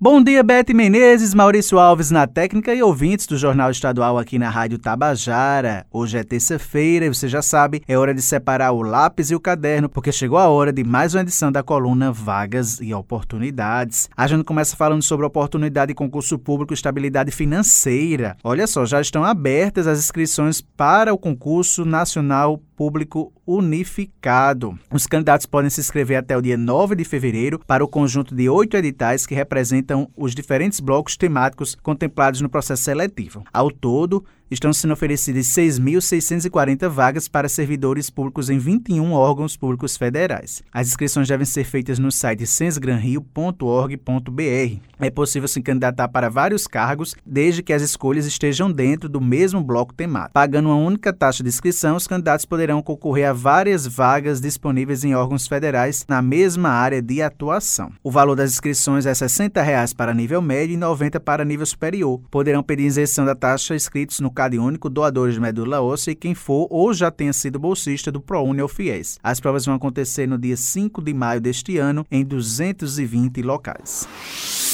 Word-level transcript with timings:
Bom 0.00 0.22
dia, 0.22 0.44
Bete 0.44 0.72
Menezes, 0.72 1.34
Maurício 1.34 1.76
Alves 1.76 2.12
na 2.12 2.24
técnica 2.24 2.72
e 2.72 2.80
ouvintes 2.80 3.26
do 3.26 3.36
Jornal 3.36 3.68
Estadual 3.68 4.16
aqui 4.16 4.38
na 4.38 4.48
Rádio 4.48 4.78
Tabajara. 4.78 5.84
Hoje 5.90 6.16
é 6.16 6.22
terça-feira 6.22 7.06
e 7.06 7.08
você 7.08 7.26
já 7.26 7.42
sabe, 7.42 7.82
é 7.88 7.98
hora 7.98 8.14
de 8.14 8.22
separar 8.22 8.70
o 8.70 8.80
lápis 8.80 9.32
e 9.32 9.34
o 9.34 9.40
caderno, 9.40 9.88
porque 9.88 10.12
chegou 10.12 10.38
a 10.38 10.46
hora 10.46 10.72
de 10.72 10.84
mais 10.84 11.16
uma 11.16 11.22
edição 11.22 11.50
da 11.50 11.64
coluna 11.64 12.12
Vagas 12.12 12.80
e 12.80 12.94
Oportunidades. 12.94 14.08
A 14.16 14.28
gente 14.28 14.44
começa 14.44 14.76
falando 14.76 15.02
sobre 15.02 15.26
oportunidade 15.26 15.88
de 15.88 15.96
concurso 15.96 16.38
público 16.38 16.72
e 16.72 16.76
estabilidade 16.76 17.32
financeira. 17.32 18.36
Olha 18.44 18.68
só, 18.68 18.86
já 18.86 19.00
estão 19.00 19.24
abertas 19.24 19.88
as 19.88 19.98
inscrições 19.98 20.60
para 20.60 21.12
o 21.12 21.18
concurso 21.18 21.84
nacional 21.84 22.62
público 22.78 23.32
unificado. 23.44 24.78
Os 24.88 25.04
candidatos 25.04 25.46
podem 25.46 25.68
se 25.68 25.80
inscrever 25.80 26.16
até 26.16 26.36
o 26.36 26.40
dia 26.40 26.56
9 26.56 26.94
de 26.94 27.02
fevereiro 27.02 27.58
para 27.66 27.82
o 27.82 27.88
conjunto 27.88 28.36
de 28.36 28.48
oito 28.48 28.76
editais 28.76 29.26
que 29.26 29.34
representam 29.34 30.08
os 30.16 30.32
diferentes 30.32 30.78
blocos 30.78 31.16
temáticos 31.16 31.74
contemplados 31.74 32.40
no 32.40 32.48
processo 32.48 32.84
seletivo. 32.84 33.42
Ao 33.52 33.68
todo, 33.68 34.24
estão 34.50 34.72
sendo 34.72 34.92
oferecidas 34.92 35.46
6.640 35.46 36.88
vagas 36.88 37.28
para 37.28 37.48
servidores 37.48 38.10
públicos 38.10 38.50
em 38.50 38.58
21 38.58 39.12
órgãos 39.12 39.56
públicos 39.56 39.96
federais. 39.96 40.62
As 40.72 40.88
inscrições 40.88 41.28
devem 41.28 41.46
ser 41.46 41.64
feitas 41.64 41.98
no 41.98 42.10
site 42.10 42.46
censgranrio.org.br. 42.46 44.80
É 45.00 45.10
possível 45.10 45.48
se 45.48 45.62
candidatar 45.62 46.08
para 46.08 46.28
vários 46.28 46.66
cargos, 46.66 47.14
desde 47.24 47.62
que 47.62 47.72
as 47.72 47.82
escolhas 47.82 48.26
estejam 48.26 48.70
dentro 48.70 49.08
do 49.08 49.20
mesmo 49.20 49.62
bloco 49.62 49.94
temático. 49.94 50.32
Pagando 50.32 50.68
uma 50.68 50.76
única 50.76 51.12
taxa 51.12 51.42
de 51.42 51.48
inscrição, 51.48 51.96
os 51.96 52.06
candidatos 52.06 52.44
poderão 52.44 52.67
concorrer 52.82 53.28
a 53.28 53.32
várias 53.32 53.86
vagas 53.86 54.40
disponíveis 54.40 55.04
em 55.04 55.14
órgãos 55.14 55.46
federais 55.46 56.04
na 56.08 56.20
mesma 56.20 56.68
área 56.68 57.00
de 57.00 57.22
atuação. 57.22 57.90
O 58.02 58.10
valor 58.10 58.34
das 58.34 58.52
inscrições 58.52 59.06
é 59.06 59.14
60 59.14 59.62
reais 59.62 59.92
para 59.92 60.14
nível 60.14 60.42
médio 60.42 60.72
e 60.72 60.76
R$ 60.76 60.80
90 60.80 61.20
para 61.20 61.44
nível 61.44 61.66
superior. 61.66 62.20
Poderão 62.30 62.62
pedir 62.62 62.84
isenção 62.84 63.24
da 63.24 63.34
taxa 63.34 63.74
inscritos 63.74 64.20
no 64.20 64.30
CAD 64.30 64.58
único, 64.58 64.90
doadores 64.90 65.34
de 65.34 65.40
medula 65.40 65.80
óssea 65.80 66.12
e 66.12 66.14
quem 66.14 66.34
for 66.34 66.66
ou 66.70 66.92
já 66.92 67.10
tenha 67.10 67.32
sido 67.32 67.58
bolsista 67.58 68.12
do 68.12 68.20
ProUni 68.20 68.62
ou 68.62 68.68
FIES. 68.68 69.18
As 69.22 69.40
provas 69.40 69.64
vão 69.64 69.74
acontecer 69.74 70.26
no 70.26 70.38
dia 70.38 70.56
5 70.56 71.02
de 71.02 71.14
maio 71.14 71.40
deste 71.40 71.78
ano 71.78 72.06
em 72.10 72.24
220 72.24 73.42
locais. 73.42 74.67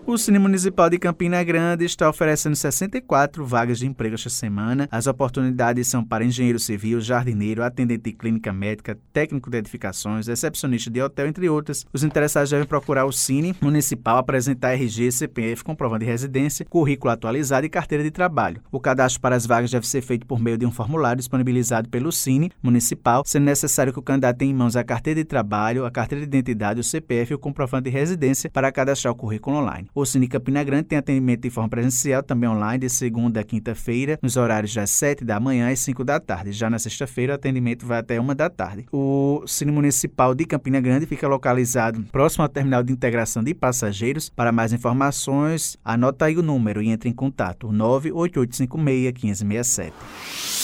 O 0.04 0.18
Cine 0.18 0.36
Municipal 0.36 0.90
de 0.90 0.98
Campina 0.98 1.44
Grande 1.44 1.84
está 1.84 2.10
oferecendo 2.10 2.56
64 2.56 3.46
vagas 3.46 3.78
de 3.78 3.86
emprego 3.86 4.16
esta 4.16 4.28
semana. 4.28 4.88
As 4.90 5.06
oportunidades 5.06 5.86
são 5.86 6.04
para 6.04 6.24
engenheiro 6.24 6.58
civil, 6.58 7.00
jardineiro, 7.00 7.62
atendente 7.62 8.02
de 8.02 8.12
clínica 8.12 8.52
médica, 8.52 8.98
técnico 9.12 9.48
de 9.48 9.58
edificações, 9.58 10.26
recepcionista 10.26 10.90
de 10.90 11.00
hotel, 11.00 11.28
entre 11.28 11.48
outras. 11.48 11.86
Os 11.92 12.02
interessados 12.02 12.50
devem 12.50 12.66
procurar 12.66 13.04
o 13.04 13.12
Cine 13.12 13.54
Municipal, 13.62 14.18
apresentar 14.18 14.72
RG, 14.72 15.12
CPF, 15.12 15.62
comprovante 15.62 16.04
de 16.04 16.10
residência, 16.10 16.66
currículo 16.66 17.12
atualizado 17.12 17.64
e 17.64 17.70
carteira 17.70 18.02
de 18.02 18.10
trabalho. 18.10 18.60
O 18.72 18.80
cadastro 18.80 19.20
para 19.20 19.36
as 19.36 19.46
vagas 19.46 19.70
deve 19.70 19.86
ser 19.86 20.02
feito 20.02 20.26
por 20.26 20.40
meio 20.40 20.58
de 20.58 20.66
um 20.66 20.72
formulário 20.72 21.18
disponibilizado 21.18 21.88
pelo 21.88 22.10
Cine 22.10 22.50
Municipal, 22.60 23.22
sendo 23.24 23.44
necessário 23.44 23.92
que 23.92 24.00
o 24.00 24.02
candidato 24.02 24.38
tenha 24.38 24.50
em 24.50 24.54
mãos 24.54 24.74
a 24.74 24.82
carteira 24.82 25.20
de 25.20 25.24
trabalho, 25.24 25.86
a 25.86 25.92
carteira 25.92 26.26
de 26.26 26.36
identidade, 26.36 26.80
o 26.80 26.84
CPF 26.84 27.32
e 27.32 27.36
o 27.36 27.38
comprovante 27.38 27.84
de 27.84 27.90
residência 27.90 28.50
para 28.50 28.72
cadastrar 28.72 29.12
o 29.12 29.16
currículo 29.16 29.58
online. 29.58 29.91
O 29.94 30.06
Cine 30.06 30.26
Campina 30.26 30.64
Grande 30.64 30.84
tem 30.84 30.98
atendimento 30.98 31.42
de 31.42 31.50
forma 31.50 31.68
presencial, 31.68 32.22
também 32.22 32.48
online, 32.48 32.78
de 32.78 32.88
segunda 32.88 33.40
a 33.40 33.44
quinta-feira, 33.44 34.18
nos 34.22 34.38
horários 34.38 34.74
das 34.74 34.88
7 34.88 35.22
da 35.22 35.38
manhã 35.38 35.70
às 35.70 35.80
5 35.80 36.02
da 36.02 36.18
tarde. 36.18 36.50
Já 36.50 36.70
na 36.70 36.78
sexta-feira, 36.78 37.34
o 37.34 37.36
atendimento 37.36 37.84
vai 37.84 37.98
até 37.98 38.18
1 38.18 38.34
da 38.34 38.48
tarde. 38.48 38.86
O 38.90 39.42
Cine 39.46 39.70
Municipal 39.70 40.34
de 40.34 40.46
Campina 40.46 40.80
Grande 40.80 41.04
fica 41.04 41.28
localizado 41.28 42.02
próximo 42.10 42.42
ao 42.42 42.48
terminal 42.48 42.82
de 42.82 42.90
integração 42.90 43.44
de 43.44 43.52
passageiros. 43.52 44.30
Para 44.30 44.50
mais 44.50 44.72
informações, 44.72 45.76
anota 45.84 46.24
aí 46.24 46.38
o 46.38 46.42
número 46.42 46.80
e 46.80 46.88
entre 46.88 47.10
em 47.10 47.12
contato: 47.12 47.70
98856 47.70 49.42
1567. 49.42 50.61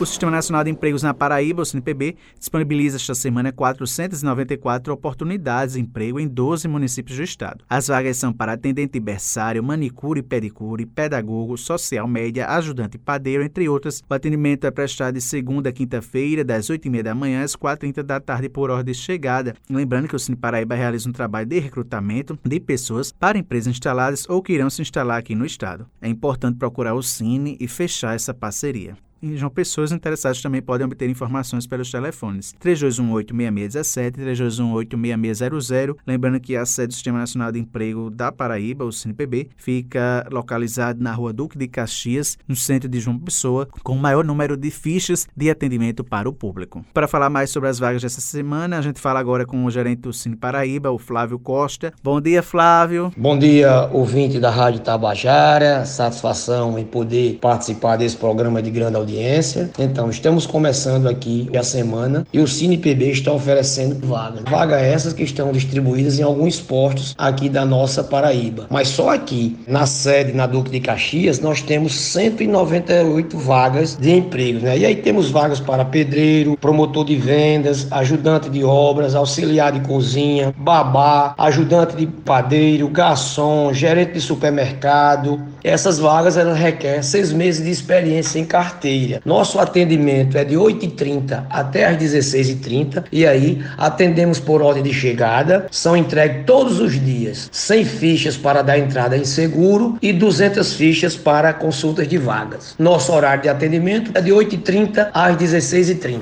O 0.00 0.06
Sistema 0.06 0.30
Nacional 0.30 0.62
de 0.62 0.70
Empregos 0.70 1.02
na 1.02 1.12
Paraíba, 1.12 1.62
o 1.62 1.64
SINPB, 1.64 2.14
disponibiliza 2.38 2.98
esta 2.98 3.16
semana 3.16 3.50
494 3.50 4.92
oportunidades 4.92 5.74
de 5.74 5.80
emprego 5.80 6.20
em 6.20 6.28
12 6.28 6.68
municípios 6.68 7.16
do 7.16 7.24
estado. 7.24 7.64
As 7.68 7.88
vagas 7.88 8.16
são 8.16 8.32
para 8.32 8.52
atendente 8.52 9.00
berçário, 9.00 9.60
manicure 9.60 10.22
pedicure, 10.22 10.86
pedagogo, 10.86 11.58
social 11.58 12.06
média, 12.06 12.46
ajudante 12.46 12.96
padeiro, 12.96 13.42
entre 13.42 13.68
outras. 13.68 14.00
O 14.08 14.14
atendimento 14.14 14.68
é 14.68 14.70
prestado 14.70 15.14
de 15.14 15.20
segunda 15.20 15.70
a 15.70 15.72
quinta-feira, 15.72 16.44
das 16.44 16.70
8h30 16.70 17.02
da 17.02 17.14
manhã 17.16 17.42
às 17.42 17.56
4h30 17.56 18.04
da 18.04 18.20
tarde, 18.20 18.48
por 18.48 18.70
ordem 18.70 18.94
de 18.94 19.00
chegada. 19.00 19.56
Lembrando 19.68 20.06
que 20.06 20.14
o 20.14 20.18
Cine 20.20 20.36
Paraíba 20.36 20.76
realiza 20.76 21.08
um 21.08 21.12
trabalho 21.12 21.48
de 21.48 21.58
recrutamento 21.58 22.38
de 22.44 22.60
pessoas 22.60 23.10
para 23.10 23.36
empresas 23.36 23.72
instaladas 23.72 24.28
ou 24.28 24.40
que 24.44 24.52
irão 24.52 24.70
se 24.70 24.80
instalar 24.80 25.18
aqui 25.18 25.34
no 25.34 25.44
estado. 25.44 25.88
É 26.00 26.08
importante 26.08 26.56
procurar 26.56 26.94
o 26.94 27.02
Cine 27.02 27.56
e 27.58 27.66
fechar 27.66 28.14
essa 28.14 28.32
parceria. 28.32 28.96
Em 29.20 29.36
João 29.36 29.50
Pessoa, 29.50 29.84
os 29.84 29.90
interessados 29.90 30.40
também 30.40 30.62
podem 30.62 30.84
obter 30.84 31.10
informações 31.10 31.66
pelos 31.66 31.90
telefones 31.90 32.54
3218-6617 32.62 34.16
e 34.16 34.86
3218-6600. 34.86 35.96
Lembrando 36.06 36.38
que 36.38 36.54
a 36.54 36.64
sede 36.64 36.88
do 36.88 36.94
Sistema 36.94 37.18
Nacional 37.18 37.50
de 37.50 37.58
Emprego 37.58 38.10
da 38.10 38.30
Paraíba, 38.30 38.84
o 38.84 38.92
CNPB, 38.92 39.48
fica 39.56 40.24
localizado 40.30 41.02
na 41.02 41.12
rua 41.12 41.32
Duque 41.32 41.58
de 41.58 41.66
Caxias, 41.66 42.38
no 42.46 42.54
centro 42.54 42.88
de 42.88 43.00
João 43.00 43.18
Pessoa, 43.18 43.66
com 43.82 43.94
o 43.94 43.98
maior 43.98 44.24
número 44.24 44.56
de 44.56 44.70
fichas 44.70 45.26
de 45.36 45.50
atendimento 45.50 46.04
para 46.04 46.28
o 46.28 46.32
público. 46.32 46.84
Para 46.94 47.08
falar 47.08 47.28
mais 47.28 47.50
sobre 47.50 47.68
as 47.68 47.80
vagas 47.80 48.02
dessa 48.02 48.20
semana, 48.20 48.78
a 48.78 48.80
gente 48.80 49.00
fala 49.00 49.18
agora 49.18 49.44
com 49.44 49.64
o 49.64 49.70
gerente 49.70 50.02
do 50.02 50.12
Cine 50.12 50.36
Paraíba, 50.36 50.92
o 50.92 50.98
Flávio 50.98 51.40
Costa. 51.40 51.92
Bom 52.04 52.20
dia, 52.20 52.40
Flávio. 52.40 53.12
Bom 53.16 53.36
dia, 53.36 53.88
ouvinte 53.92 54.38
da 54.38 54.50
Rádio 54.50 54.78
Tabajara. 54.78 55.84
Satisfação 55.84 56.78
em 56.78 56.84
poder 56.84 57.38
participar 57.40 57.96
desse 57.96 58.16
programa 58.16 58.62
de 58.62 58.70
grande 58.70 58.94
audiência 58.94 59.07
audiência. 59.08 59.70
Então, 59.78 60.10
estamos 60.10 60.46
começando 60.46 61.08
aqui 61.08 61.48
a 61.56 61.62
semana 61.62 62.26
e 62.32 62.38
o 62.38 62.46
CinePB 62.46 63.10
está 63.10 63.32
oferecendo 63.32 64.06
vagas. 64.06 64.42
Vagas 64.48 64.82
essas 64.82 65.12
que 65.14 65.22
estão 65.22 65.50
distribuídas 65.50 66.18
em 66.18 66.22
alguns 66.22 66.60
postos 66.60 67.14
aqui 67.16 67.48
da 67.48 67.64
nossa 67.64 68.04
Paraíba. 68.04 68.66
Mas 68.68 68.88
só 68.88 69.10
aqui, 69.10 69.56
na 69.66 69.86
sede, 69.86 70.32
na 70.32 70.46
Duque 70.46 70.70
de 70.70 70.80
Caxias, 70.80 71.40
nós 71.40 71.62
temos 71.62 71.94
198 71.94 73.38
vagas 73.38 73.96
de 73.96 74.14
empregos. 74.14 74.62
Né? 74.62 74.78
E 74.78 74.86
aí 74.86 74.96
temos 74.96 75.30
vagas 75.30 75.58
para 75.58 75.84
pedreiro, 75.84 76.56
promotor 76.60 77.04
de 77.06 77.16
vendas, 77.16 77.86
ajudante 77.90 78.50
de 78.50 78.62
obras, 78.62 79.14
auxiliar 79.14 79.72
de 79.72 79.80
cozinha, 79.80 80.54
babá, 80.56 81.34
ajudante 81.38 81.96
de 81.96 82.06
padeiro, 82.06 82.88
garçom, 82.88 83.72
gerente 83.72 84.12
de 84.12 84.20
supermercado. 84.20 85.40
Essas 85.62 85.98
vagas 85.98 86.36
elas 86.36 86.58
requerem 86.58 87.02
seis 87.02 87.32
meses 87.32 87.64
de 87.64 87.70
experiência 87.70 88.38
em 88.38 88.44
carteira. 88.44 89.20
Nosso 89.24 89.58
atendimento 89.58 90.36
é 90.36 90.44
de 90.44 90.54
8h30 90.54 91.44
até 91.50 91.86
às 91.86 91.96
16h30 91.96 93.04
e 93.10 93.26
aí 93.26 93.62
atendemos 93.76 94.38
por 94.38 94.62
ordem 94.62 94.82
de 94.82 94.92
chegada. 94.92 95.66
São 95.70 95.96
entregues 95.96 96.44
todos 96.46 96.80
os 96.80 96.92
dias 96.92 97.48
100 97.52 97.84
fichas 97.84 98.36
para 98.36 98.62
dar 98.62 98.78
entrada 98.78 99.16
em 99.16 99.24
seguro 99.24 99.98
e 100.00 100.12
200 100.12 100.72
fichas 100.74 101.16
para 101.16 101.52
consultas 101.52 102.08
de 102.08 102.18
vagas. 102.18 102.74
Nosso 102.78 103.12
horário 103.12 103.42
de 103.42 103.48
atendimento 103.48 104.10
é 104.14 104.20
de 104.20 104.30
8h30 104.30 105.08
às 105.12 105.36
16h30. 105.36 106.20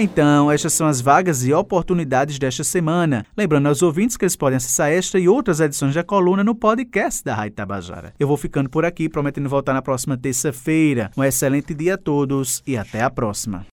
Então, 0.00 0.48
estas 0.48 0.74
são 0.74 0.86
as 0.86 1.00
vagas 1.00 1.44
e 1.44 1.52
oportunidades 1.52 2.38
desta 2.38 2.62
semana. 2.62 3.26
Lembrando 3.36 3.66
aos 3.66 3.82
ouvintes 3.82 4.16
que 4.16 4.24
eles 4.24 4.36
podem 4.36 4.56
acessar 4.56 4.92
esta 4.92 5.18
e 5.18 5.28
outras 5.28 5.58
edições 5.58 5.92
da 5.92 6.04
coluna 6.04 6.44
no 6.44 6.54
podcast 6.54 7.24
da 7.24 7.34
Rádio 7.34 7.56
Tabajara. 7.56 8.14
Eu 8.16 8.28
vou 8.28 8.36
ficando 8.36 8.70
por 8.70 8.84
aqui, 8.84 9.08
prometendo 9.08 9.48
voltar 9.48 9.74
na 9.74 9.82
próxima 9.82 10.16
terça-feira. 10.16 11.10
Um 11.16 11.24
excelente 11.24 11.74
dia 11.74 11.94
a 11.94 11.98
todos 11.98 12.62
e 12.64 12.76
até 12.76 13.02
a 13.02 13.10
próxima. 13.10 13.66